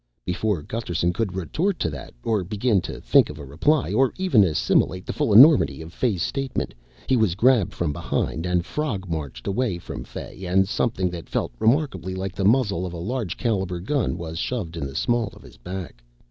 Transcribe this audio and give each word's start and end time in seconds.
_"Before 0.25 0.63
Gusterson 0.63 1.13
could 1.13 1.35
retort 1.35 1.77
to 1.77 1.89
that, 1.91 2.15
or 2.23 2.43
begin 2.43 2.81
to 2.81 2.99
think 2.99 3.29
of 3.29 3.37
a 3.37 3.45
reply, 3.45 3.93
or 3.93 4.11
even 4.17 4.43
assimilate 4.43 5.05
the 5.05 5.13
full 5.13 5.31
enormity 5.31 5.79
of 5.79 5.93
Fay's 5.93 6.23
statement, 6.23 6.73
he 7.05 7.15
was 7.15 7.35
grabbed 7.35 7.71
from 7.71 7.93
behind 7.93 8.47
and 8.47 8.65
frog 8.65 9.07
marched 9.07 9.45
away 9.45 9.77
from 9.77 10.03
Fay 10.03 10.43
and 10.43 10.67
something 10.67 11.11
that 11.11 11.29
felt 11.29 11.51
remarkably 11.59 12.15
like 12.15 12.33
the 12.33 12.43
muzzle 12.43 12.87
of 12.87 12.93
a 12.93 12.97
large 12.97 13.37
caliber 13.37 13.79
gun 13.79 14.17
was 14.17 14.39
shoved 14.39 14.75
in 14.75 14.87
the 14.87 14.95
small 14.95 15.27
of 15.35 15.43
his 15.43 15.57
back. 15.57 16.03